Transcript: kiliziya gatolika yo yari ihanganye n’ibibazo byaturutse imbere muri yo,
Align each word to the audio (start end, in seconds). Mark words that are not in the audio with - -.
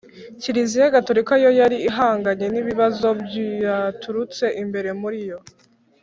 kiliziya 0.41 0.93
gatolika 0.95 1.33
yo 1.43 1.49
yari 1.59 1.77
ihanganye 1.89 2.45
n’ibibazo 2.49 3.07
byaturutse 3.25 4.45
imbere 4.61 4.89
muri 5.01 5.19
yo, 5.29 5.37